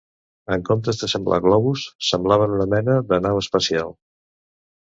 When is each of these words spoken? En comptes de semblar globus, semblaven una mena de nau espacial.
En 0.53 0.63
comptes 0.69 1.01
de 1.01 1.09
semblar 1.11 1.39
globus, 1.43 1.83
semblaven 2.07 2.57
una 2.57 2.67
mena 2.75 2.99
de 3.13 3.23
nau 3.27 3.41
espacial. 3.45 3.97